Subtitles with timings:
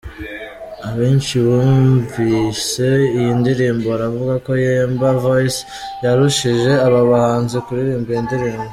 [0.89, 5.59] Abenshi bumvise iyi ndirimbo baravuga ko Yemba Voice
[6.03, 8.69] yarushije aba bahanzi kuririmba iyi ndirimbo.